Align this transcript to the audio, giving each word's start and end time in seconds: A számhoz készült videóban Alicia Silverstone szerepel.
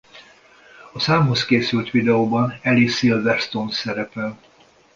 A 0.93 0.99
számhoz 0.99 1.45
készült 1.45 1.91
videóban 1.91 2.53
Alicia 2.63 2.91
Silverstone 3.15 3.71
szerepel. 3.71 4.39